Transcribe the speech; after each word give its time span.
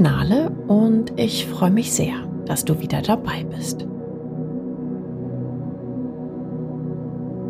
Ich 0.00 0.04
bin 0.04 0.12
Nale 0.14 0.50
und 0.66 1.12
ich 1.20 1.44
freue 1.44 1.70
mich 1.70 1.92
sehr, 1.92 2.14
dass 2.46 2.64
du 2.64 2.80
wieder 2.80 3.02
dabei 3.02 3.44
bist. 3.44 3.86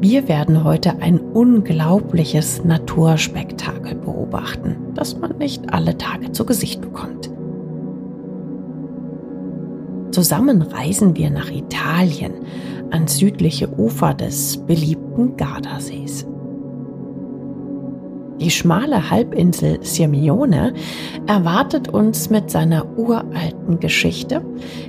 Wir 0.01 0.27
werden 0.27 0.65
heute 0.65 1.01
ein 1.01 1.21
unglaubliches 1.21 2.65
Naturspektakel 2.65 3.95
beobachten, 3.95 4.79
das 4.95 5.17
man 5.17 5.39
nicht 5.39 5.73
alle 5.73 5.97
Tage 5.97 6.33
zu 6.33 6.45
Gesicht 6.45 6.81
bekommt. 6.81 7.31
Zusammen 10.11 10.63
reisen 10.63 11.15
wir 11.15 11.31
nach 11.31 11.53
Italien 11.53 12.33
ans 12.91 13.17
südliche 13.19 13.69
Ufer 13.79 14.13
des 14.13 14.57
beliebten 14.57 15.37
Gardasees. 15.37 16.27
Die 18.41 18.51
schmale 18.51 19.11
Halbinsel 19.11 19.79
Sirmione 19.83 20.73
erwartet 21.27 21.89
uns 21.89 22.31
mit 22.31 22.51
seiner 22.51 22.87
uralten 22.99 23.79
Geschichte, 23.81 24.43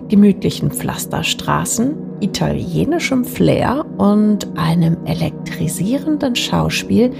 gemütlichen 0.07 0.71
Pflasterstraßen, 0.71 1.93
italienischem 2.21 3.25
Flair 3.25 3.85
und 3.97 4.47
einem 4.57 4.97
elektrisierenden 5.05 6.35
Schauspiel, 6.35 7.11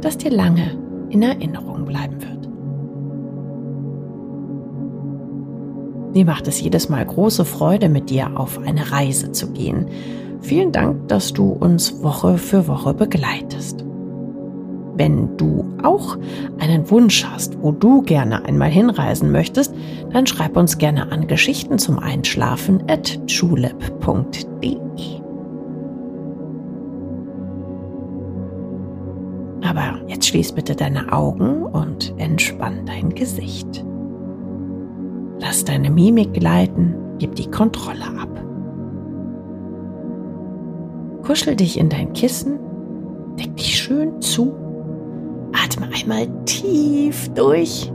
das 0.00 0.16
dir 0.16 0.30
lange 0.30 0.78
in 1.10 1.22
Erinnerung 1.22 1.84
bleiben 1.84 2.22
wird. 2.22 2.48
Mir 6.14 6.24
macht 6.24 6.48
es 6.48 6.62
jedes 6.62 6.88
Mal 6.88 7.04
große 7.04 7.44
Freude, 7.44 7.90
mit 7.90 8.08
dir 8.08 8.40
auf 8.40 8.58
eine 8.58 8.90
Reise 8.90 9.32
zu 9.32 9.50
gehen. 9.52 9.88
Vielen 10.40 10.72
Dank, 10.72 11.08
dass 11.08 11.34
du 11.34 11.50
uns 11.50 12.02
Woche 12.02 12.38
für 12.38 12.66
Woche 12.66 12.94
begleitest. 12.94 13.85
Wenn 14.96 15.36
du 15.36 15.64
auch 15.82 16.16
einen 16.58 16.90
Wunsch 16.90 17.24
hast, 17.24 17.60
wo 17.60 17.70
du 17.70 18.00
gerne 18.02 18.44
einmal 18.46 18.70
hinreisen 18.70 19.30
möchtest, 19.30 19.74
dann 20.10 20.26
schreib 20.26 20.56
uns 20.56 20.78
gerne 20.78 21.12
an 21.12 21.26
Geschichten 21.26 21.78
zum 21.78 21.98
Einschlafen 21.98 22.82
at 22.88 23.18
julep.de. 23.26 24.76
Aber 29.62 30.00
jetzt 30.06 30.28
schließ 30.28 30.52
bitte 30.52 30.74
deine 30.74 31.12
Augen 31.12 31.64
und 31.64 32.14
entspann 32.16 32.86
dein 32.86 33.10
Gesicht. 33.14 33.84
Lass 35.40 35.64
deine 35.64 35.90
Mimik 35.90 36.32
gleiten, 36.32 36.94
gib 37.18 37.34
die 37.34 37.50
Kontrolle 37.50 38.06
ab. 38.18 38.28
Kuschel 41.22 41.56
dich 41.56 41.78
in 41.78 41.90
dein 41.90 42.12
Kissen, 42.14 42.58
deck 43.38 43.56
dich 43.56 43.76
schön 43.76 44.22
zu, 44.22 44.54
atme 45.66 45.88
einmal 45.92 46.28
tief 46.44 47.28
durch. 47.34 47.90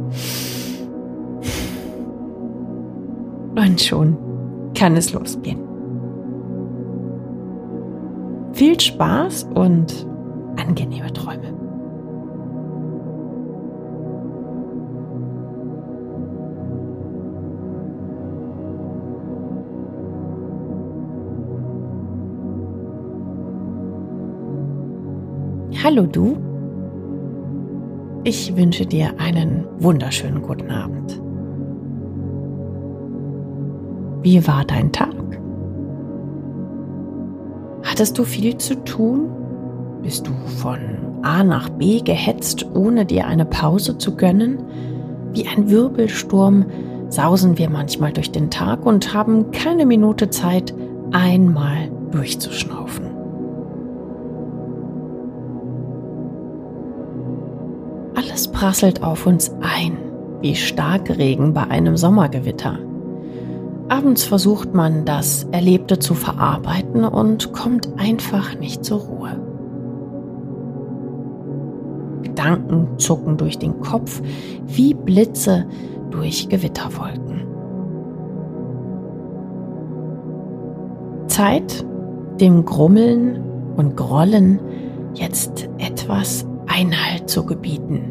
Und 3.55 3.81
schon 3.81 4.17
kann 4.73 4.95
es 4.95 5.13
losgehen. 5.13 5.59
Viel 8.53 8.79
Spaß 8.79 9.47
und 9.55 10.05
angenehme 10.57 11.11
Träume. 11.13 11.41
Hallo 25.83 26.05
du. 26.05 26.50
Ich 28.23 28.55
wünsche 28.55 28.85
dir 28.85 29.19
einen 29.19 29.65
wunderschönen 29.79 30.43
guten 30.43 30.69
Abend. 30.69 31.19
Wie 34.21 34.45
war 34.45 34.63
dein 34.63 34.91
Tag? 34.91 35.15
Hattest 37.81 38.19
du 38.19 38.23
viel 38.23 38.57
zu 38.57 38.75
tun? 38.83 39.27
Bist 40.03 40.27
du 40.27 40.31
von 40.59 40.77
A 41.23 41.43
nach 41.43 41.69
B 41.69 42.01
gehetzt, 42.01 42.67
ohne 42.75 43.07
dir 43.07 43.25
eine 43.25 43.45
Pause 43.45 43.97
zu 43.97 44.15
gönnen? 44.15 44.59
Wie 45.33 45.47
ein 45.47 45.71
Wirbelsturm 45.71 46.65
sausen 47.09 47.57
wir 47.57 47.71
manchmal 47.71 48.13
durch 48.13 48.31
den 48.31 48.51
Tag 48.51 48.85
und 48.85 49.15
haben 49.15 49.49
keine 49.49 49.87
Minute 49.87 50.29
Zeit, 50.29 50.75
einmal 51.11 51.89
durchzuschnaufen. 52.11 53.10
Prasselt 58.61 59.01
auf 59.01 59.25
uns 59.25 59.51
ein, 59.61 59.97
wie 60.41 60.53
Starkregen 60.53 61.51
bei 61.51 61.63
einem 61.63 61.97
Sommergewitter. 61.97 62.77
Abends 63.89 64.23
versucht 64.23 64.75
man, 64.75 65.03
das 65.03 65.47
Erlebte 65.51 65.97
zu 65.97 66.13
verarbeiten 66.13 67.03
und 67.03 67.53
kommt 67.53 67.89
einfach 67.97 68.59
nicht 68.59 68.85
zur 68.85 68.99
Ruhe. 68.99 69.31
Gedanken 72.21 72.99
zucken 72.99 73.37
durch 73.37 73.57
den 73.57 73.79
Kopf 73.79 74.21
wie 74.67 74.93
Blitze 74.93 75.65
durch 76.11 76.47
Gewitterwolken. 76.47 77.47
Zeit, 81.25 81.83
dem 82.39 82.63
Grummeln 82.63 83.41
und 83.75 83.97
Grollen 83.97 84.59
jetzt 85.15 85.67
etwas 85.79 86.45
Einhalt 86.67 87.27
zu 87.27 87.43
gebieten. 87.43 88.10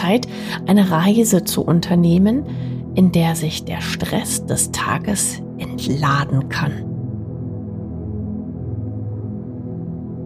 Zeit, 0.00 0.26
eine 0.66 0.90
Reise 0.90 1.44
zu 1.44 1.62
unternehmen, 1.62 2.44
in 2.94 3.12
der 3.12 3.36
sich 3.36 3.64
der 3.64 3.80
Stress 3.80 4.46
des 4.46 4.70
Tages 4.72 5.42
entladen 5.58 6.48
kann. 6.48 6.72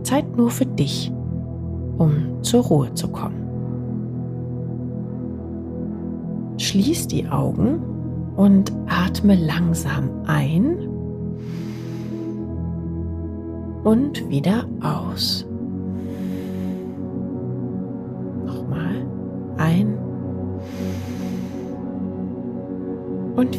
Zeit 0.02 0.36
nur 0.36 0.50
für 0.50 0.66
dich, 0.66 1.10
um 1.98 2.42
zur 2.42 2.62
Ruhe 2.62 2.94
zu 2.94 3.08
kommen. 3.08 3.42
Schließ 6.58 7.08
die 7.08 7.26
Augen 7.28 7.80
und 8.36 8.72
atme 8.86 9.34
langsam 9.34 10.08
ein 10.26 10.78
und 13.82 14.28
wieder 14.28 14.66
aus. 14.80 15.46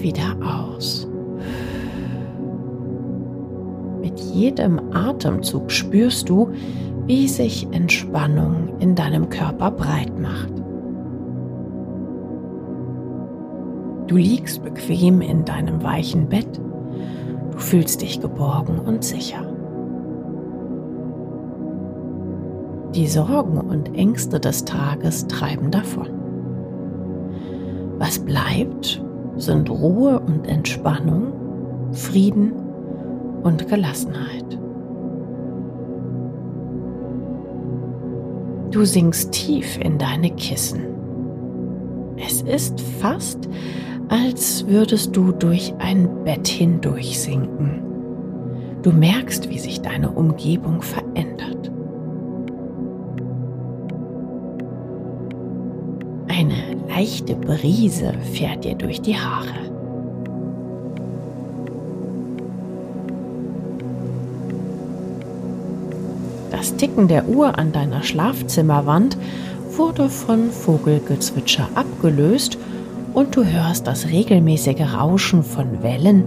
Wieder 0.05 0.37
aus. 0.39 1.07
Mit 4.01 4.19
jedem 4.19 4.79
Atemzug 4.93 5.71
spürst 5.71 6.29
du, 6.29 6.51
wie 7.07 7.27
sich 7.27 7.67
Entspannung 7.71 8.77
in 8.77 8.93
deinem 8.93 9.29
Körper 9.29 9.71
breit 9.71 10.19
macht. 10.19 10.53
Du 14.05 14.15
liegst 14.15 14.63
bequem 14.63 15.21
in 15.21 15.43
deinem 15.43 15.81
weichen 15.81 16.29
Bett. 16.29 16.61
Du 17.51 17.57
fühlst 17.57 18.03
dich 18.03 18.21
geborgen 18.21 18.77
und 18.77 19.03
sicher. 19.03 19.43
Die 22.93 23.07
Sorgen 23.07 23.57
und 23.57 23.97
Ängste 23.97 24.39
des 24.39 24.65
Tages 24.65 25.25
treiben 25.25 25.71
davon. 25.71 26.09
Was 27.97 28.19
bleibt, 28.19 29.01
sind 29.37 29.69
Ruhe 29.69 30.19
und 30.19 30.47
Entspannung, 30.47 31.33
Frieden 31.91 32.53
und 33.43 33.67
Gelassenheit. 33.67 34.57
Du 38.71 38.83
sinkst 38.83 39.31
tief 39.31 39.79
in 39.79 39.97
deine 39.97 40.31
Kissen. 40.31 40.81
Es 42.17 42.41
ist 42.41 42.81
fast, 42.81 43.47
als 44.09 44.67
würdest 44.67 45.15
du 45.15 45.31
durch 45.31 45.73
ein 45.79 46.23
Bett 46.23 46.47
hindurch 46.47 47.19
sinken. 47.19 47.81
Du 48.81 48.91
merkst, 48.91 49.49
wie 49.49 49.59
sich 49.59 49.81
deine 49.81 50.11
Umgebung 50.11 50.81
verändert. 50.81 51.71
Leichte 56.95 57.35
Brise 57.35 58.13
fährt 58.31 58.63
dir 58.63 58.75
durch 58.75 59.01
die 59.01 59.17
Haare. 59.17 59.53
Das 66.51 66.77
Ticken 66.77 67.09
der 67.09 67.27
Uhr 67.27 67.59
an 67.59 67.73
deiner 67.73 68.01
Schlafzimmerwand 68.01 69.17
wurde 69.75 70.07
von 70.07 70.49
Vogelgezwitscher 70.51 71.67
abgelöst 71.75 72.57
und 73.13 73.35
du 73.35 73.43
hörst 73.43 73.87
das 73.87 74.07
regelmäßige 74.07 74.93
Rauschen 74.93 75.43
von 75.43 75.83
Wellen, 75.83 76.23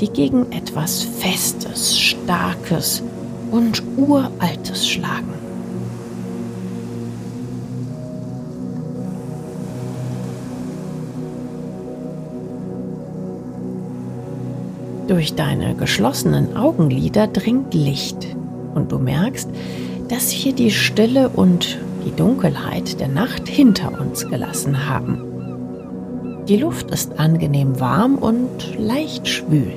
die 0.00 0.10
gegen 0.10 0.52
etwas 0.52 1.02
Festes, 1.02 1.98
Starkes 1.98 3.02
und 3.50 3.82
Uraltes 3.96 4.86
schlagen. 4.86 5.49
Durch 15.10 15.34
deine 15.34 15.74
geschlossenen 15.74 16.56
Augenlider 16.56 17.26
dringt 17.26 17.74
Licht 17.74 18.28
und 18.76 18.92
du 18.92 19.00
merkst, 19.00 19.50
dass 20.08 20.32
wir 20.44 20.52
die 20.52 20.70
Stille 20.70 21.30
und 21.30 21.78
die 22.06 22.14
Dunkelheit 22.14 23.00
der 23.00 23.08
Nacht 23.08 23.48
hinter 23.48 24.00
uns 24.00 24.28
gelassen 24.28 24.88
haben. 24.88 26.44
Die 26.46 26.58
Luft 26.58 26.92
ist 26.92 27.18
angenehm 27.18 27.80
warm 27.80 28.18
und 28.18 28.78
leicht 28.78 29.26
schwül. 29.26 29.72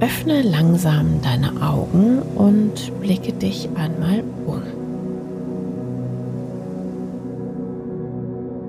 Öffne 0.00 0.40
langsam 0.40 1.20
deine 1.22 1.60
Augen 1.60 2.22
und 2.36 2.98
blicke 3.02 3.34
dich 3.34 3.68
einmal 3.74 4.24
um. 4.46 4.77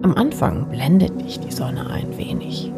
Am 0.09 0.17
Anfang 0.17 0.65
blendet 0.71 1.21
dich 1.21 1.39
die 1.39 1.51
Sonne 1.51 1.88
ein 1.88 2.17
wenig. 2.17 2.71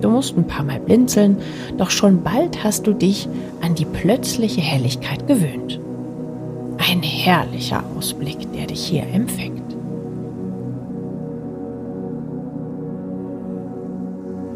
Du 0.00 0.08
musst 0.08 0.34
ein 0.34 0.46
paar 0.46 0.64
Mal 0.64 0.80
blinzeln, 0.80 1.36
doch 1.76 1.90
schon 1.90 2.22
bald 2.22 2.64
hast 2.64 2.86
du 2.86 2.94
dich 2.94 3.28
an 3.60 3.74
die 3.74 3.84
plötzliche 3.84 4.62
Helligkeit 4.62 5.26
gewöhnt. 5.26 5.78
Ein 6.78 7.02
herrlicher 7.02 7.84
Ausblick, 7.98 8.50
der 8.54 8.66
dich 8.66 8.82
hier 8.82 9.02
empfängt. 9.12 9.76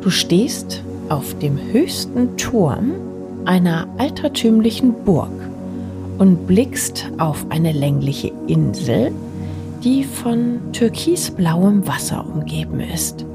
Du 0.00 0.08
stehst 0.08 0.82
auf 1.10 1.38
dem 1.40 1.58
höchsten 1.72 2.38
Turm 2.38 2.92
einer 3.44 3.86
altertümlichen 3.98 4.94
Burg 5.04 5.28
und 6.16 6.46
blickst 6.46 7.06
auf 7.18 7.44
eine 7.50 7.72
längliche 7.72 8.32
Insel, 8.46 9.12
die 9.84 10.02
von 10.02 10.72
türkisblauem 10.72 11.86
Wasser 11.86 12.24
umgeben 12.26 12.80
ist. 12.80 13.26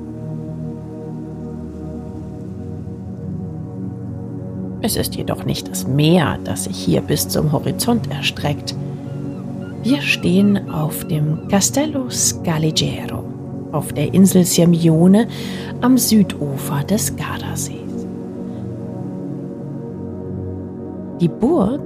Es 4.82 4.96
ist 4.96 5.16
jedoch 5.16 5.46
nicht 5.46 5.70
das 5.70 5.88
Meer, 5.88 6.40
das 6.44 6.64
sich 6.64 6.78
hier 6.78 7.02
bis 7.02 7.28
zum 7.28 7.52
Horizont 7.52 8.10
erstreckt. 8.10 8.76
Wir 9.84 10.02
stehen 10.02 10.72
auf 10.72 11.06
dem 11.06 11.48
Castello 11.50 12.10
Scaligero, 12.10 13.24
auf 13.72 13.94
der 13.94 14.14
Insel 14.14 14.44
Sirmione 14.44 15.28
am 15.82 15.98
Südufer 15.98 16.84
des 16.84 17.16
Gardasees. 17.16 17.78
Die 21.22 21.28
Burg 21.28 21.82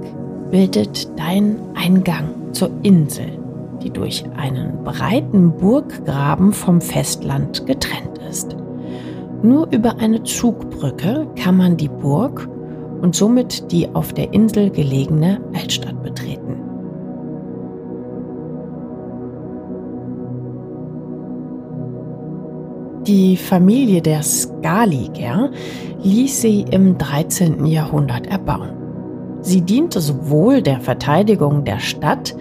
bildet 0.50 1.08
dein 1.18 1.56
Eingang 1.74 2.30
zur 2.52 2.70
Insel, 2.82 3.43
die 3.84 3.90
durch 3.90 4.24
einen 4.36 4.82
breiten 4.82 5.52
Burggraben 5.52 6.52
vom 6.52 6.80
Festland 6.80 7.66
getrennt 7.66 8.18
ist. 8.28 8.56
Nur 9.42 9.68
über 9.70 9.98
eine 9.98 10.22
Zugbrücke 10.22 11.26
kann 11.36 11.56
man 11.58 11.76
die 11.76 11.88
Burg 11.88 12.48
und 13.02 13.14
somit 13.14 13.70
die 13.70 13.94
auf 13.94 14.14
der 14.14 14.32
Insel 14.32 14.70
gelegene 14.70 15.38
Altstadt 15.54 16.02
betreten. 16.02 16.56
Die 23.06 23.36
Familie 23.36 24.00
der 24.00 24.22
Scaliger 24.22 25.50
ließ 26.02 26.40
sie 26.40 26.64
im 26.70 26.96
13. 26.96 27.66
Jahrhundert 27.66 28.26
erbauen. 28.28 28.70
Sie 29.42 29.60
diente 29.60 30.00
sowohl 30.00 30.62
der 30.62 30.80
Verteidigung 30.80 31.64
der 31.64 31.80
Stadt 31.80 32.34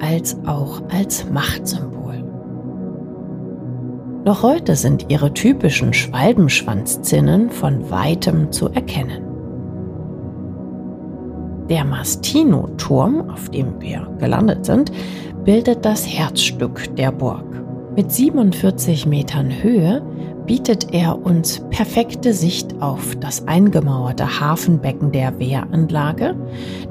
als 0.00 0.36
auch 0.46 0.82
als 0.90 1.28
Machtsymbol. 1.30 2.24
Noch 4.24 4.42
heute 4.42 4.76
sind 4.76 5.06
ihre 5.10 5.32
typischen 5.32 5.92
Schwalbenschwanzzinnen 5.94 7.50
von 7.50 7.90
weitem 7.90 8.52
zu 8.52 8.68
erkennen. 8.68 9.24
Der 11.68 11.84
Mastino-Turm, 11.84 13.30
auf 13.30 13.48
dem 13.50 13.80
wir 13.80 14.08
gelandet 14.18 14.64
sind, 14.64 14.90
bildet 15.44 15.84
das 15.84 16.06
Herzstück 16.06 16.94
der 16.96 17.12
Burg. 17.12 17.44
Mit 17.94 18.10
47 18.12 19.06
Metern 19.06 19.50
Höhe 19.62 20.02
bietet 20.48 20.94
er 20.94 21.24
uns 21.24 21.62
perfekte 21.70 22.32
Sicht 22.32 22.80
auf 22.80 23.14
das 23.16 23.46
eingemauerte 23.46 24.40
Hafenbecken 24.40 25.12
der 25.12 25.38
Wehranlage, 25.38 26.34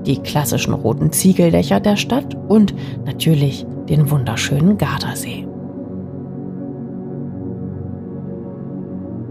die 0.06 0.20
klassischen 0.20 0.74
roten 0.74 1.12
Ziegeldächer 1.12 1.80
der 1.80 1.98
Stadt 1.98 2.38
und 2.48 2.76
natürlich 3.04 3.66
den 3.90 4.10
wunderschönen 4.12 4.78
Gardasee. 4.78 5.48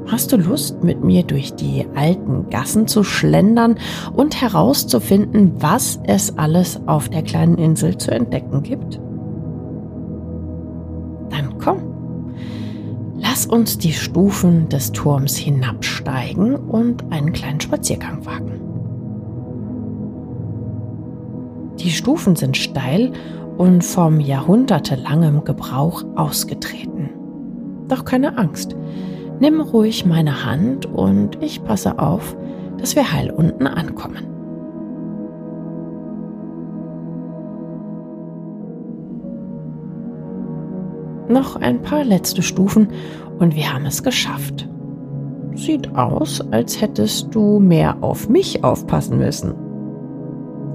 Hast 0.09 0.33
du 0.33 0.37
Lust, 0.37 0.83
mit 0.83 1.05
mir 1.05 1.23
durch 1.23 1.55
die 1.55 1.87
alten 1.95 2.51
Gassen 2.51 2.89
zu 2.89 3.05
schlendern 3.05 3.77
und 4.13 4.41
herauszufinden, 4.41 5.53
was 5.59 6.01
es 6.05 6.37
alles 6.37 6.81
auf 6.87 7.09
der 7.09 7.23
kleinen 7.23 7.59
Insel 7.59 7.97
zu 7.97 8.11
entdecken 8.11 8.63
gibt? 8.63 9.01
Uns 13.49 13.79
die 13.79 13.93
Stufen 13.93 14.69
des 14.69 14.93
Turms 14.93 15.37
hinabsteigen 15.37 16.57
und 16.57 17.05
einen 17.13 17.33
kleinen 17.33 17.61
Spaziergang 17.61 18.27
wagen. 18.27 18.61
Die 21.79 21.91
Stufen 21.91 22.35
sind 22.35 22.57
steil 22.57 23.13
und 23.57 23.85
vom 23.85 24.19
jahrhundertelangem 24.21 25.45
Gebrauch 25.45 26.05
ausgetreten. 26.17 27.11
Doch 27.89 28.05
keine 28.05 28.37
Angst. 28.37 28.75
Nimm 29.39 29.61
ruhig 29.61 30.05
meine 30.05 30.45
Hand 30.45 30.87
und 30.87 31.41
ich 31.43 31.63
passe 31.63 31.99
auf, 31.99 32.37
dass 32.79 32.97
wir 32.97 33.13
heil 33.13 33.31
unten 33.31 33.67
ankommen. 33.67 34.27
Noch 41.29 41.57
ein 41.57 41.83
paar 41.83 42.05
letzte 42.05 42.43
Stufen 42.43 42.89
und 43.39 43.55
wir 43.55 43.73
haben 43.73 43.87
es 43.87 44.03
geschafft. 44.03 44.69
Sieht 45.55 45.95
aus, 45.97 46.41
als 46.53 46.81
hättest 46.81 47.35
du 47.35 47.59
mehr 47.59 47.97
auf 48.03 48.29
mich 48.29 48.63
aufpassen 48.63 49.19
müssen. 49.19 49.55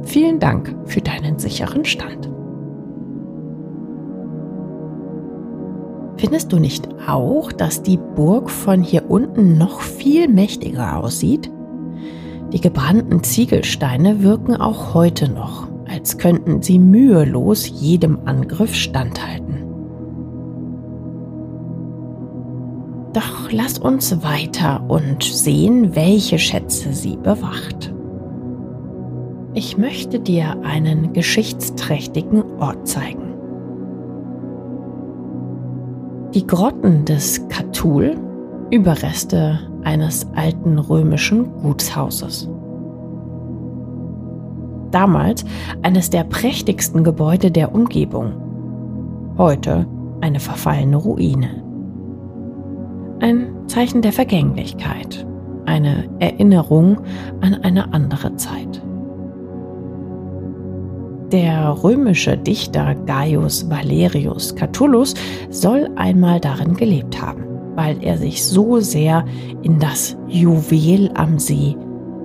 Vielen 0.04 0.40
Dank 0.40 0.76
für 0.86 1.02
deinen 1.02 1.38
sicheren 1.38 1.86
Stand. 1.86 2.30
Findest 6.18 6.52
du 6.52 6.60
nicht 6.60 6.88
auch, 7.08 7.52
dass 7.52 7.82
die 7.82 7.98
Burg 7.98 8.50
von 8.50 8.84
hier 8.84 9.10
unten 9.10 9.58
noch 9.58 9.82
viel 9.82 10.28
mächtiger 10.28 10.98
aussieht? 10.98 11.50
Die 12.54 12.62
gebrannten 12.62 13.24
Ziegelsteine 13.24 14.22
wirken 14.22 14.56
auch 14.56 14.94
heute 14.94 15.32
noch, 15.32 15.68
als 15.90 16.18
könnten 16.18 16.62
sie 16.62 16.80
mühelos 16.80 17.68
jedem 17.68 18.20
Angriff 18.26 18.76
standhalten. 18.76 19.41
Doch 23.14 23.52
lass 23.52 23.78
uns 23.78 24.24
weiter 24.24 24.84
und 24.88 25.24
sehen, 25.24 25.96
welche 25.96 26.40
Schätze 26.40 26.94
sie 26.94 27.18
bewacht. 27.18 27.94
Ich 29.54 29.78
möchte 29.78 30.20
dir 30.20 30.56
einen 30.64 31.12
geschichtsträchtigen 31.12 32.44
Ort 32.60 32.88
zeigen. 32.88 33.34
Die 36.34 36.48
Grotten 36.48 37.04
des 37.04 37.50
Catul, 37.50 38.16
Überreste 38.70 39.60
eines 39.84 40.26
alten 40.36 40.80
römischen 40.80 41.52
Gutshauses. 41.62 42.48
Damals 44.92 45.44
eines 45.82 46.10
der 46.10 46.24
prächtigsten 46.24 47.04
Gebäude 47.04 47.52
der 47.52 47.76
Umgebung. 47.76 48.34
heute 49.38 49.88
eine 50.22 50.40
verfallene 50.40 50.96
Ruine. 50.98 51.71
Ein 53.22 53.54
Zeichen 53.68 54.02
der 54.02 54.14
Vergänglichkeit, 54.14 55.28
eine 55.68 56.10
Erinnerung 56.18 56.98
an 57.42 57.54
eine 57.54 57.94
andere 57.94 58.36
Zeit. 58.36 58.82
Der 61.32 61.84
römische 61.84 62.36
Dichter 62.36 62.96
Gaius 63.06 63.70
Valerius 63.70 64.56
Catullus 64.56 65.14
soll 65.52 65.88
einmal 65.98 66.40
darin 66.40 66.74
gelebt 66.74 67.22
haben, 67.22 67.44
weil 67.76 68.04
er 68.04 68.18
sich 68.18 68.44
so 68.44 68.80
sehr 68.80 69.24
in 69.62 69.78
das 69.80 70.18
Juwel 70.28 71.12
am 71.14 71.38
See 71.38 71.78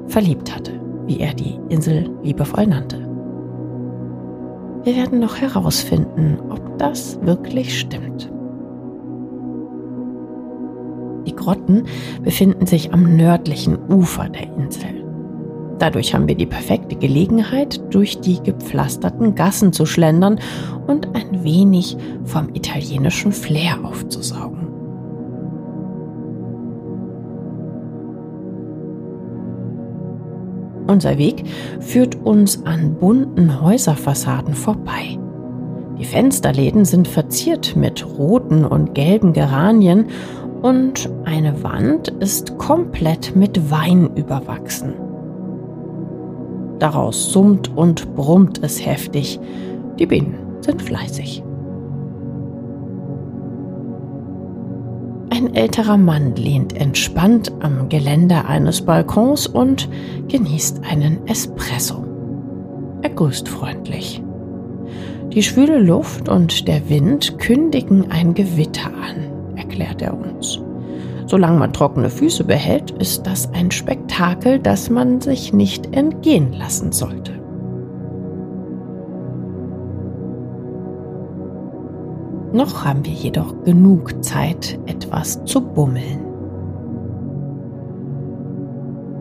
verliebt 0.07 0.57
hatte, 0.57 0.73
wie 1.07 1.21
er 1.21 1.35
die 1.35 1.61
Insel 1.69 2.09
liebevoll 2.23 2.69
nannte. 2.69 3.07
Wir 4.85 4.97
werden 4.97 5.21
noch 5.21 5.37
herausfinden, 5.37 6.39
ob 6.49 6.79
das 6.79 7.21
wirklich 7.21 7.79
stimmt. 7.79 8.31
Die 11.27 11.35
Grotten 11.35 11.85
befinden 12.23 12.67
sich 12.67 12.93
am 12.95 13.17
nördlichen 13.17 13.79
Ufer 13.91 14.29
der 14.29 14.55
Insel. 14.57 15.05
Dadurch 15.79 16.15
haben 16.15 16.27
wir 16.27 16.37
die 16.37 16.47
perfekte 16.47 16.97
Gelegenheit, 16.97 17.83
durch 17.93 18.19
die 18.21 18.43
gepflasterten 18.43 19.35
Gassen 19.35 19.73
zu 19.73 19.85
schlendern 19.85 20.41
und 20.87 21.15
ein 21.15 21.45
wenig 21.45 21.97
vom 22.25 22.49
italienischen 22.55 23.33
Flair 23.33 23.79
aufzusaugen. 23.85 24.69
Unser 30.87 31.19
Weg 31.19 31.45
führt 31.81 32.15
uns 32.15 32.65
an 32.65 32.95
bunten 32.95 33.61
Häuserfassaden 33.61 34.55
vorbei. 34.55 35.19
Die 35.99 36.05
Fensterläden 36.05 36.85
sind 36.85 37.09
verziert 37.09 37.75
mit 37.75 38.07
roten 38.07 38.65
und 38.65 38.95
gelben 38.95 39.33
Geranien 39.33 40.07
und 40.63 41.09
eine 41.25 41.63
Wand 41.63 42.09
ist 42.09 42.59
komplett 42.59 43.37
mit 43.37 43.71
Wein 43.71 44.11
überwachsen. 44.17 44.95
Daraus 46.79 47.33
summt 47.33 47.75
und 47.77 48.15
brummt 48.15 48.63
es 48.63 48.85
heftig. 48.85 49.41
Die 49.99 50.07
Bienen 50.07 50.35
sind 50.61 50.83
fleißig. 50.83 51.43
Ein 55.31 55.55
älterer 55.55 55.97
Mann 55.97 56.35
lehnt 56.37 56.75
entspannt 56.75 57.53
am 57.61 57.89
Geländer 57.89 58.49
eines 58.49 58.83
Balkons 58.83 59.47
und 59.47 59.89
genießt 60.29 60.81
einen 60.89 61.27
Espresso. 61.27 62.05
Er 63.03 63.11
grüßt 63.11 63.49
freundlich. 63.49 64.23
Die 65.33 65.43
schwüle 65.43 65.79
Luft 65.79 66.29
und 66.29 66.67
der 66.69 66.89
Wind 66.89 67.39
kündigen 67.39 68.11
ein 68.11 68.33
Gewitter 68.33 68.87
an, 68.87 69.36
erklärt 69.77 70.03
er 70.03 70.19
uns. 70.19 70.61
Solange 71.27 71.59
man 71.59 71.73
trockene 71.73 72.09
Füße 72.09 72.45
behält, 72.45 72.93
ist 72.93 73.27
das 73.27 73.53
ein 73.53 73.71
Spektakel, 73.71 74.59
das 74.59 74.91
man 74.91 75.21
sich 75.21 75.53
nicht 75.53 75.95
entgehen 75.95 76.53
lassen 76.53 76.93
sollte. 76.93 77.33
Noch 82.53 82.85
haben 82.85 83.05
wir 83.05 83.13
jedoch 83.13 83.65
genug 83.65 84.25
Zeit, 84.25 84.79
etwas 84.87 85.45
zu 85.45 85.61
bummeln. 85.61 86.21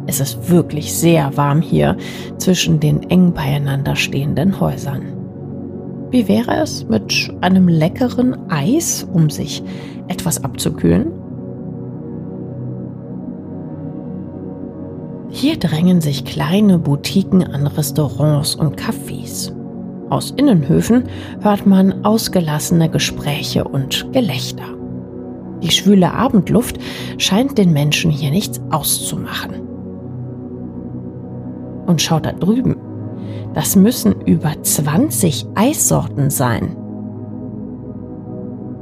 Es 0.07 0.19
ist 0.19 0.49
wirklich 0.49 0.93
sehr 0.93 1.35
warm 1.35 1.61
hier 1.61 1.97
zwischen 2.37 2.79
den 2.79 3.09
eng 3.09 3.33
beieinander 3.33 3.95
stehenden 3.95 4.59
Häusern. 4.59 5.14
Wie 6.11 6.27
wäre 6.27 6.55
es 6.61 6.87
mit 6.87 7.33
einem 7.41 7.67
leckeren 7.67 8.49
Eis, 8.49 9.07
um 9.11 9.29
sich 9.29 9.63
etwas 10.07 10.43
abzukühlen? 10.43 11.11
Hier 15.29 15.57
drängen 15.57 15.99
sich 15.99 16.23
kleine 16.23 16.79
Boutiquen 16.79 17.43
an 17.43 17.67
Restaurants 17.67 18.55
und 18.55 18.79
Cafés. 18.79 19.51
Aus 20.09 20.31
Innenhöfen 20.31 21.05
hört 21.41 21.65
man 21.65 22.05
ausgelassene 22.05 22.89
Gespräche 22.89 23.65
und 23.65 24.13
Gelächter. 24.13 24.63
Die 25.61 25.71
schwüle 25.71 26.13
Abendluft 26.13 26.77
scheint 27.17 27.57
den 27.57 27.73
Menschen 27.73 28.11
hier 28.11 28.29
nichts 28.29 28.61
auszumachen. 28.69 29.61
Und 31.87 32.01
schau 32.01 32.19
da 32.19 32.31
drüben, 32.31 32.75
das 33.55 33.77
müssen 33.77 34.21
über 34.25 34.51
20 34.61 35.47
Eissorten 35.55 36.29
sein. 36.29 36.75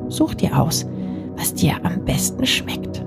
Such 0.09 0.33
dir 0.33 0.59
aus, 0.59 0.85
was 1.37 1.53
dir 1.53 1.73
am 1.83 2.03
besten 2.03 2.45
schmeckt. 2.45 3.05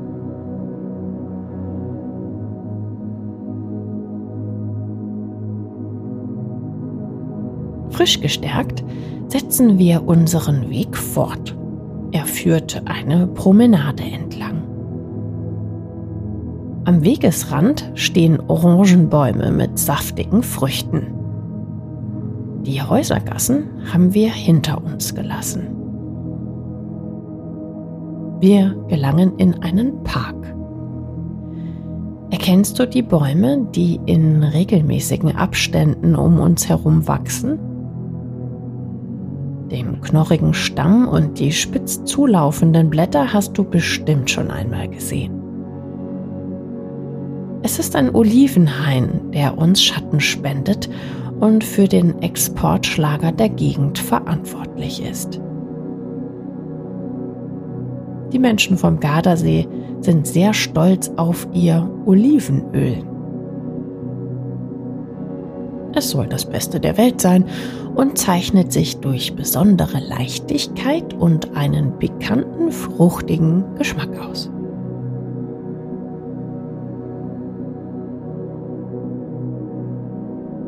Frisch 7.90 8.20
gestärkt 8.20 8.84
setzen 9.28 9.78
wir 9.78 10.06
unseren 10.06 10.70
Weg 10.70 10.96
fort. 10.96 11.56
Er 12.12 12.26
führt 12.26 12.82
eine 12.84 13.26
Promenade 13.26 14.04
entlang. 14.04 14.62
Am 16.84 17.02
Wegesrand 17.02 17.90
stehen 17.94 18.38
Orangenbäume 18.46 19.50
mit 19.50 19.78
saftigen 19.78 20.44
Früchten. 20.44 21.15
Die 22.66 22.82
Häusergassen 22.82 23.68
haben 23.92 24.12
wir 24.12 24.28
hinter 24.28 24.82
uns 24.84 25.14
gelassen. 25.14 25.68
Wir 28.40 28.74
gelangen 28.88 29.36
in 29.38 29.62
einen 29.62 30.02
Park. 30.02 30.34
Erkennst 32.30 32.76
du 32.80 32.88
die 32.88 33.02
Bäume, 33.02 33.68
die 33.72 34.00
in 34.06 34.42
regelmäßigen 34.42 35.36
Abständen 35.36 36.16
um 36.16 36.40
uns 36.40 36.68
herum 36.68 37.06
wachsen? 37.06 37.56
Den 39.70 40.00
knorrigen 40.00 40.52
Stamm 40.52 41.06
und 41.06 41.38
die 41.38 41.52
spitz 41.52 42.02
zulaufenden 42.04 42.90
Blätter 42.90 43.32
hast 43.32 43.56
du 43.56 43.62
bestimmt 43.62 44.28
schon 44.28 44.50
einmal 44.50 44.88
gesehen. 44.88 45.40
Es 47.62 47.78
ist 47.78 47.94
ein 47.94 48.12
Olivenhain, 48.12 49.30
der 49.32 49.56
uns 49.56 49.82
Schatten 49.82 50.18
spendet 50.18 50.88
und 51.40 51.64
für 51.64 51.88
den 51.88 52.22
Exportschlager 52.22 53.32
der 53.32 53.48
Gegend 53.48 53.98
verantwortlich 53.98 55.02
ist. 55.02 55.40
Die 58.32 58.38
Menschen 58.38 58.76
vom 58.76 59.00
Gardasee 59.00 59.68
sind 60.00 60.26
sehr 60.26 60.52
stolz 60.52 61.10
auf 61.16 61.46
ihr 61.52 61.88
Olivenöl. 62.06 63.04
Es 65.94 66.10
soll 66.10 66.26
das 66.26 66.44
Beste 66.44 66.78
der 66.78 66.98
Welt 66.98 67.20
sein 67.20 67.46
und 67.94 68.18
zeichnet 68.18 68.72
sich 68.72 68.98
durch 68.98 69.34
besondere 69.34 69.98
Leichtigkeit 69.98 71.14
und 71.14 71.56
einen 71.56 71.98
pikanten, 71.98 72.70
fruchtigen 72.70 73.64
Geschmack 73.76 74.10
aus. 74.18 74.50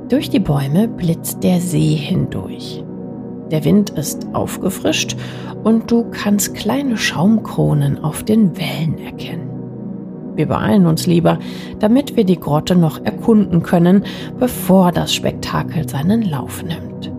Durch 0.09 0.31
die 0.31 0.41
Bäume 0.41 0.89
blitzt 0.89 1.45
der 1.45 1.61
See 1.61 1.95
hindurch. 1.95 2.83
Der 3.51 3.65
Wind 3.65 3.91
ist 3.91 4.27
aufgefrischt 4.33 5.17
und 5.65 5.91
du 5.91 6.05
kannst 6.11 6.55
kleine 6.55 6.97
Schaumkronen 6.97 8.03
auf 8.03 8.23
den 8.23 8.57
Wellen 8.57 8.99
erkennen. 8.99 9.51
Wir 10.35 10.47
beeilen 10.47 10.87
uns 10.87 11.07
lieber, 11.07 11.39
damit 11.79 12.17
wir 12.17 12.25
die 12.25 12.41
Grotte 12.41 12.75
noch 12.75 13.05
erkunden 13.05 13.63
können, 13.63 14.05
bevor 14.39 14.93
das 14.93 15.13
Spektakel 15.13 15.87
seinen 15.87 16.23
Lauf 16.23 16.63
nimmt. 16.63 17.13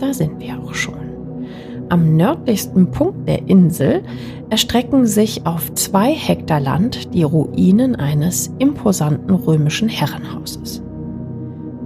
Da 0.00 0.12
sind 0.12 0.40
wir 0.40 0.58
auch 0.58 0.74
schon. 0.74 1.01
Am 1.92 2.16
nördlichsten 2.16 2.90
Punkt 2.90 3.28
der 3.28 3.50
Insel 3.50 4.02
erstrecken 4.48 5.04
sich 5.04 5.46
auf 5.46 5.74
zwei 5.74 6.14
Hektar 6.14 6.58
Land 6.58 7.12
die 7.12 7.22
Ruinen 7.22 7.96
eines 7.96 8.50
imposanten 8.58 9.34
römischen 9.34 9.90
Herrenhauses. 9.90 10.82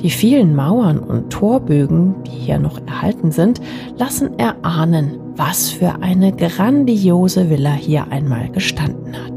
Die 0.00 0.10
vielen 0.10 0.54
Mauern 0.54 1.00
und 1.00 1.30
Torbögen, 1.30 2.14
die 2.24 2.30
hier 2.30 2.60
noch 2.60 2.78
erhalten 2.86 3.32
sind, 3.32 3.60
lassen 3.98 4.38
erahnen, 4.38 5.18
was 5.34 5.70
für 5.70 6.00
eine 6.00 6.30
grandiose 6.30 7.50
Villa 7.50 7.72
hier 7.72 8.06
einmal 8.12 8.48
gestanden 8.50 9.12
hat. 9.12 9.35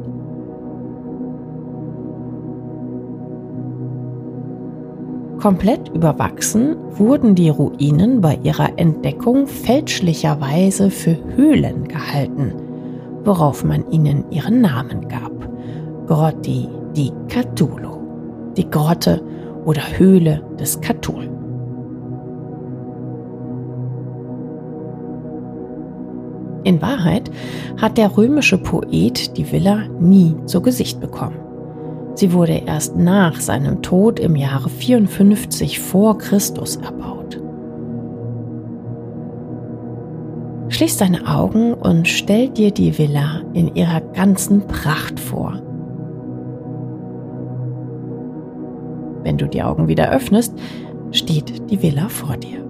Komplett 5.40 5.88
überwachsen 5.96 6.76
wurden 6.98 7.34
die 7.34 7.48
Ruinen 7.48 8.20
bei 8.20 8.38
ihrer 8.44 8.78
Entdeckung 8.78 9.48
fälschlicherweise 9.48 10.92
für 10.92 11.16
Höhlen 11.38 11.88
gehalten, 11.88 12.54
worauf 13.24 13.64
man 13.64 13.90
ihnen 13.90 14.30
ihren 14.32 14.60
Namen 14.60 15.08
gab. 15.08 15.32
Grotti 16.08 16.68
di 16.94 17.14
Catulo, 17.30 18.02
die 18.58 18.70
Grotte 18.70 19.22
oder 19.64 19.82
Höhle 19.98 20.44
des 20.60 20.82
Katul. 20.82 21.30
In 26.66 26.82
Wahrheit 26.82 27.32
hat 27.78 27.98
der 27.98 28.18
römische 28.18 28.58
Poet 28.58 29.38
die 29.38 29.50
Villa 29.50 29.84
nie 30.02 30.36
zu 30.48 30.62
Gesicht 30.62 31.00
bekommen. 31.00 31.49
Sie 32.20 32.34
wurde 32.34 32.64
erst 32.66 32.98
nach 32.98 33.40
seinem 33.40 33.82
Tod 33.82 34.20
im 34.20 34.36
Jahre 34.36 34.70
54 34.70 35.80
vor 35.80 36.18
Christus 36.18 36.76
erbaut. 36.76 37.42
Schließ 40.68 40.98
deine 40.98 41.26
Augen 41.34 41.74
und 41.74 42.10
stell 42.10 42.50
dir 42.50 42.72
die 42.72 42.98
Villa 42.98 43.42
in 43.54 43.74
ihrer 43.74 44.02
ganzen 44.02 44.68
Pracht 44.68 45.18
vor. 45.18 45.62
Wenn 49.24 49.38
du 49.38 49.48
die 49.48 49.64
Augen 49.64 49.88
wieder 49.88 50.12
öffnest, 50.12 50.54
steht 51.12 51.72
die 51.72 51.82
Villa 51.82 52.10
vor 52.10 52.36
dir. 52.36 52.68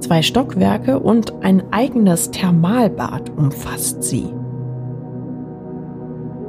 Zwei 0.00 0.20
Stockwerke 0.20 0.98
und 0.98 1.32
ein 1.44 1.62
eigenes 1.72 2.32
Thermalbad 2.32 3.30
umfasst 3.38 4.02
sie. 4.02 4.26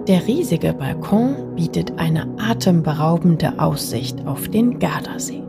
Der 0.07 0.27
riesige 0.27 0.73
Balkon 0.73 1.55
bietet 1.55 1.97
eine 1.97 2.27
atemberaubende 2.37 3.57
Aussicht 3.57 4.27
auf 4.27 4.49
den 4.49 4.77
Gardasee. 4.77 5.43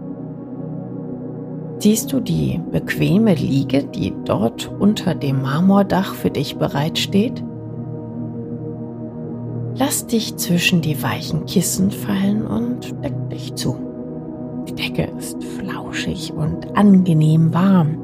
Siehst 1.78 2.12
du 2.12 2.20
die 2.20 2.60
bequeme 2.70 3.34
Liege, 3.34 3.82
die 3.82 4.14
dort 4.24 4.70
unter 4.78 5.16
dem 5.16 5.42
Marmordach 5.42 6.14
für 6.14 6.30
dich 6.30 6.56
bereitsteht? 6.56 7.42
Lass 9.76 10.06
dich 10.06 10.36
zwischen 10.36 10.82
die 10.82 11.02
weichen 11.02 11.46
Kissen 11.46 11.90
fallen 11.90 12.46
und 12.46 12.94
deck 13.02 13.30
dich 13.30 13.56
zu. 13.56 13.76
Die 14.68 14.74
Decke 14.74 15.10
ist 15.18 15.42
flauschig 15.42 16.32
und 16.32 16.76
angenehm 16.76 17.52
warm. 17.52 18.03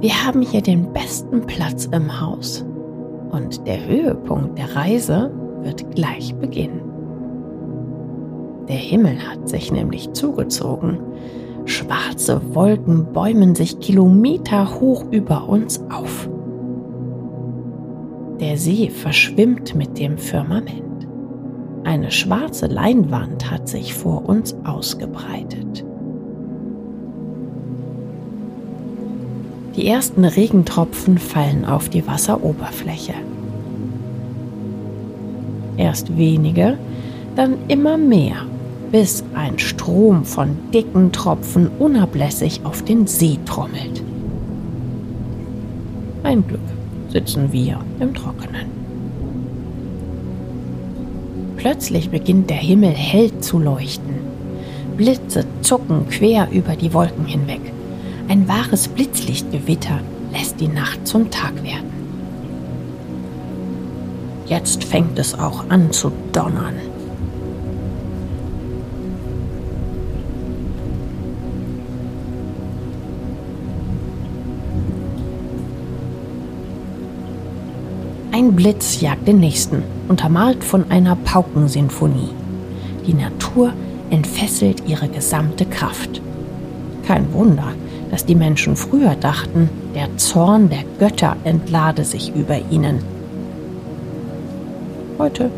Wir 0.00 0.26
haben 0.26 0.40
hier 0.40 0.62
den 0.62 0.94
besten 0.94 1.42
Platz 1.42 1.84
im 1.92 2.22
Haus 2.22 2.64
und 3.32 3.66
der 3.66 3.86
Höhepunkt 3.86 4.56
der 4.56 4.74
Reise 4.74 5.30
wird 5.62 5.94
gleich 5.94 6.34
beginnen. 6.36 6.80
Der 8.66 8.78
Himmel 8.78 9.18
hat 9.18 9.46
sich 9.46 9.70
nämlich 9.70 10.10
zugezogen. 10.14 11.00
Schwarze 11.66 12.40
Wolken 12.54 13.12
bäumen 13.12 13.54
sich 13.54 13.78
Kilometer 13.80 14.80
hoch 14.80 15.04
über 15.10 15.46
uns 15.46 15.82
auf. 15.90 16.30
Der 18.40 18.56
See 18.56 18.88
verschwimmt 18.88 19.74
mit 19.74 19.98
dem 19.98 20.16
Firmament. 20.16 21.06
Eine 21.84 22.10
schwarze 22.10 22.68
Leinwand 22.68 23.50
hat 23.50 23.68
sich 23.68 23.92
vor 23.92 24.26
uns 24.26 24.56
ausgebreitet. 24.64 25.84
Die 29.76 29.86
ersten 29.86 30.24
Regentropfen 30.24 31.18
fallen 31.18 31.64
auf 31.64 31.88
die 31.88 32.06
Wasseroberfläche. 32.06 33.14
Erst 35.76 36.16
wenige, 36.16 36.76
dann 37.36 37.54
immer 37.68 37.96
mehr, 37.96 38.46
bis 38.90 39.22
ein 39.34 39.58
Strom 39.58 40.24
von 40.24 40.56
dicken 40.74 41.12
Tropfen 41.12 41.68
unablässig 41.78 42.60
auf 42.64 42.82
den 42.82 43.06
See 43.06 43.38
trommelt. 43.46 44.02
Ein 46.24 46.46
Glück 46.46 46.60
sitzen 47.08 47.52
wir 47.52 47.78
im 48.00 48.12
Trockenen. 48.12 48.66
Plötzlich 51.56 52.10
beginnt 52.10 52.50
der 52.50 52.56
Himmel 52.56 52.90
hell 52.90 53.30
zu 53.40 53.58
leuchten. 53.58 54.14
Blitze 54.96 55.44
zucken 55.60 56.08
quer 56.08 56.48
über 56.50 56.74
die 56.74 56.92
Wolken 56.92 57.24
hinweg. 57.26 57.60
Ein 58.30 58.46
wahres 58.46 58.86
Blitzlichtgewitter 58.86 59.98
lässt 60.32 60.60
die 60.60 60.68
Nacht 60.68 61.04
zum 61.04 61.32
Tag 61.32 61.52
werden. 61.64 61.90
Jetzt 64.46 64.84
fängt 64.84 65.18
es 65.18 65.36
auch 65.36 65.68
an 65.68 65.90
zu 65.90 66.12
donnern. 66.30 66.74
Ein 78.30 78.54
Blitz 78.54 79.00
jagt 79.00 79.26
den 79.26 79.40
nächsten, 79.40 79.82
untermalt 80.06 80.62
von 80.62 80.88
einer 80.88 81.16
Paukensinfonie. 81.16 82.30
Die 83.08 83.14
Natur 83.14 83.72
entfesselt 84.10 84.84
ihre 84.86 85.08
gesamte 85.08 85.66
Kraft. 85.66 86.22
Kein 87.04 87.32
Wunder, 87.32 87.74
dass 88.10 88.24
die 88.24 88.34
Menschen 88.34 88.76
früher 88.76 89.14
dachten, 89.14 89.68
der 89.94 90.16
Zorn 90.16 90.68
der 90.68 90.84
Götter 90.98 91.36
entlade 91.44 92.04
sich 92.04 92.34
über 92.34 92.58
ihnen. 92.70 92.98
Heute 95.18 95.50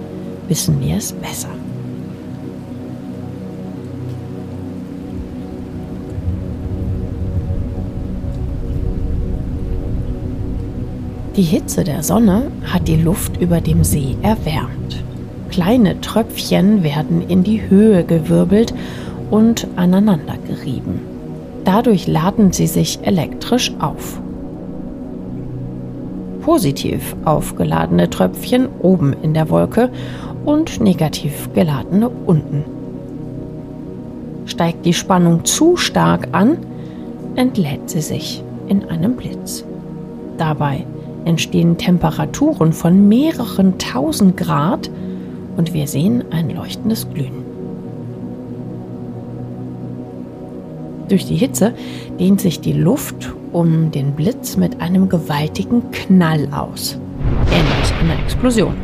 wissen 0.48 0.80
wir 0.80 0.96
es 0.96 1.12
besser. 1.12 1.48
Die 11.36 11.42
Hitze 11.42 11.82
der 11.82 12.02
Sonne 12.02 12.50
hat 12.64 12.88
die 12.88 12.96
Luft 12.96 13.40
über 13.40 13.62
dem 13.62 13.84
See 13.84 14.16
erwärmt. 14.20 15.02
Kleine 15.50 15.98
Tröpfchen 16.02 16.82
werden 16.82 17.26
in 17.26 17.42
die 17.42 17.62
Höhe 17.70 18.04
gewirbelt 18.04 18.74
und 19.30 19.66
aneinander 19.76 20.36
gerieben. 20.46 21.11
Dadurch 21.64 22.06
laden 22.06 22.52
sie 22.52 22.66
sich 22.66 22.98
elektrisch 23.02 23.72
auf. 23.78 24.20
Positiv 26.42 27.14
aufgeladene 27.24 28.10
Tröpfchen 28.10 28.68
oben 28.80 29.14
in 29.22 29.32
der 29.32 29.48
Wolke 29.48 29.90
und 30.44 30.80
negativ 30.80 31.50
geladene 31.54 32.08
unten. 32.08 32.64
Steigt 34.46 34.84
die 34.84 34.92
Spannung 34.92 35.44
zu 35.44 35.76
stark 35.76 36.28
an, 36.32 36.58
entlädt 37.36 37.88
sie 37.88 38.00
sich 38.00 38.42
in 38.66 38.84
einem 38.88 39.14
Blitz. 39.14 39.64
Dabei 40.38 40.84
entstehen 41.24 41.78
Temperaturen 41.78 42.72
von 42.72 43.08
mehreren 43.08 43.78
tausend 43.78 44.36
Grad 44.36 44.90
und 45.56 45.72
wir 45.72 45.86
sehen 45.86 46.24
ein 46.32 46.50
leuchtendes 46.50 47.08
Glühen. 47.08 47.51
Durch 51.08 51.26
die 51.26 51.36
Hitze 51.36 51.74
dehnt 52.18 52.40
sich 52.40 52.60
die 52.60 52.72
Luft 52.72 53.32
um 53.52 53.90
den 53.90 54.12
Blitz 54.12 54.56
mit 54.56 54.80
einem 54.80 55.08
gewaltigen 55.08 55.90
Knall 55.90 56.48
aus, 56.52 56.98
ähnlich 57.50 57.92
einer 58.00 58.22
Explosion. 58.22 58.74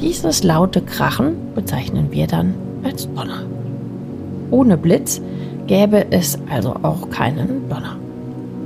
Dieses 0.00 0.42
laute 0.42 0.80
Krachen 0.82 1.34
bezeichnen 1.54 2.08
wir 2.10 2.26
dann 2.26 2.54
als 2.82 3.08
Donner. 3.14 3.44
Ohne 4.50 4.76
Blitz 4.76 5.20
gäbe 5.66 6.06
es 6.10 6.38
also 6.50 6.76
auch 6.82 7.10
keinen 7.10 7.68
Donner. 7.68 7.96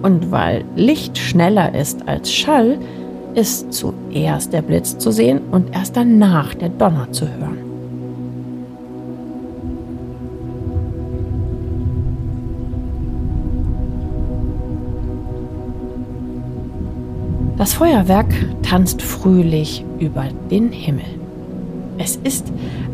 Und 0.02 0.30
weil 0.30 0.64
Licht 0.76 1.18
schneller 1.18 1.74
ist 1.74 2.06
als 2.08 2.32
Schall, 2.32 2.78
ist 3.34 3.72
zuerst 3.72 4.52
der 4.52 4.62
Blitz 4.62 4.96
zu 4.98 5.10
sehen 5.10 5.40
und 5.50 5.74
erst 5.74 5.96
danach 5.96 6.54
der 6.54 6.70
Donner 6.70 7.10
zu 7.12 7.26
hören. 7.26 7.67
Das 17.68 17.74
Feuerwerk 17.74 18.32
tanzt 18.62 19.02
fröhlich 19.02 19.84
über 19.98 20.24
den 20.50 20.72
Himmel. 20.72 21.04
Es 21.98 22.16
ist, 22.24 22.46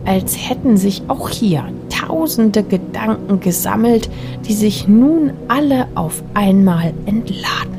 als 0.04 0.37
hätten 0.37 0.76
sich 0.76 1.04
auch 1.06 1.28
hier 1.28 1.62
tausende 1.90 2.64
Gedanken 2.64 3.38
gesammelt, 3.38 4.10
die 4.48 4.52
sich 4.52 4.88
nun 4.88 5.30
alle 5.46 5.87
auf 5.94 6.24
einmal 6.34 6.92
entladen. 7.06 7.78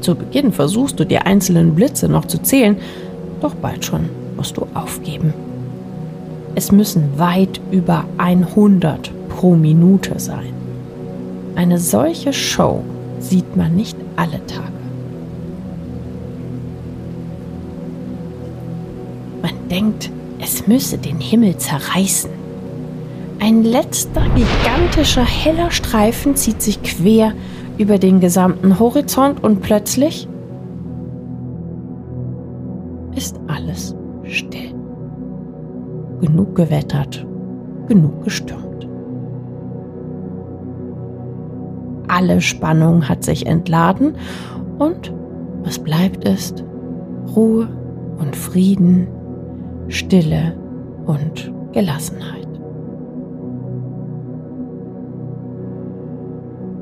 Zu 0.00 0.14
Beginn 0.14 0.50
versuchst 0.50 0.98
du 0.98 1.04
die 1.04 1.18
einzelnen 1.18 1.74
Blitze 1.74 2.08
noch 2.08 2.24
zu 2.24 2.38
zählen, 2.38 2.78
doch 3.42 3.54
bald 3.54 3.84
schon 3.84 4.08
musst 4.34 4.56
du 4.56 4.66
aufgeben. 4.72 5.34
Es 6.54 6.72
müssen 6.72 7.18
weit 7.18 7.60
über 7.70 8.06
100 8.16 9.10
pro 9.28 9.54
Minute 9.54 10.18
sein. 10.18 10.54
Eine 11.54 11.76
solche 11.76 12.32
Show 12.32 12.82
sieht 13.24 13.56
man 13.56 13.74
nicht 13.74 13.96
alle 14.16 14.44
Tage. 14.46 14.72
Man 19.42 19.68
denkt, 19.70 20.10
es 20.40 20.66
müsse 20.66 20.98
den 20.98 21.20
Himmel 21.20 21.56
zerreißen. 21.56 22.30
Ein 23.40 23.62
letzter 23.64 24.22
gigantischer 24.34 25.24
heller 25.24 25.70
Streifen 25.70 26.36
zieht 26.36 26.62
sich 26.62 26.82
quer 26.82 27.32
über 27.78 27.98
den 27.98 28.20
gesamten 28.20 28.78
Horizont 28.78 29.42
und 29.42 29.60
plötzlich 29.60 30.28
ist 33.14 33.38
alles 33.46 33.94
genug 36.20 36.54
gewettert, 36.54 37.26
genug 37.88 38.24
gestürmt. 38.24 38.63
Alle 42.16 42.40
Spannung 42.40 43.08
hat 43.08 43.24
sich 43.24 43.44
entladen 43.44 44.14
und 44.78 45.12
was 45.64 45.80
bleibt 45.80 46.22
ist 46.28 46.62
Ruhe 47.34 47.68
und 48.20 48.36
Frieden, 48.36 49.08
Stille 49.88 50.56
und 51.06 51.52
Gelassenheit. 51.72 52.46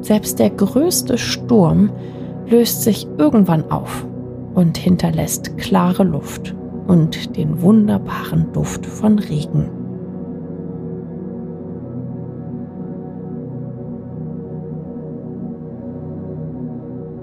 Selbst 0.02 0.38
der 0.38 0.50
größte 0.50 1.16
Sturm 1.16 1.90
löst 2.46 2.82
sich 2.82 3.08
irgendwann 3.16 3.70
auf 3.70 4.06
und 4.52 4.76
hinterlässt 4.76 5.56
klare 5.56 6.04
Luft 6.04 6.54
und 6.88 7.38
den 7.38 7.62
wunderbaren 7.62 8.52
Duft 8.52 8.84
von 8.84 9.18
Regen. 9.18 9.81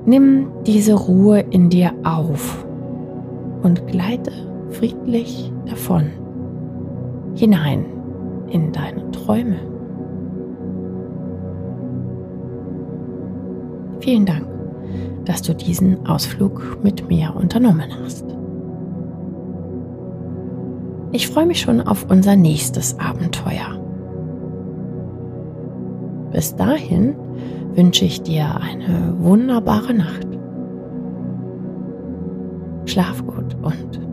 Nimm 0.10 0.48
diese 0.66 0.96
Ruhe 0.96 1.42
in 1.52 1.70
dir 1.70 1.92
auf 2.04 2.66
und 3.62 3.86
gleite 3.86 4.32
friedlich 4.72 5.54
davon 5.68 6.08
hinein 7.36 7.86
in 8.50 8.72
deine 8.72 9.12
Träume. 9.12 9.58
Vielen 14.00 14.26
Dank, 14.26 14.48
dass 15.26 15.44
du 15.44 15.54
diesen 15.54 16.04
Ausflug 16.08 16.80
mit 16.82 17.08
mir 17.08 17.36
unternommen 17.36 17.92
hast. 18.04 18.26
Ich 21.12 21.28
freue 21.28 21.46
mich 21.46 21.62
schon 21.62 21.82
auf 21.82 22.08
unser 22.10 22.36
nächstes 22.36 22.98
Abenteuer. 22.98 23.80
Bis 26.32 26.56
dahin 26.56 27.14
wünsche 27.76 28.06
ich 28.06 28.22
dir 28.22 28.60
eine 28.62 29.14
wunderbare 29.20 29.94
Nacht. 29.94 30.28
Schlaf 32.86 33.26
gut 33.26 33.56
und. 33.62 34.09